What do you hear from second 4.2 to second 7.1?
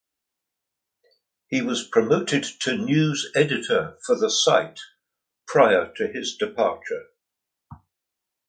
site prior to his departure.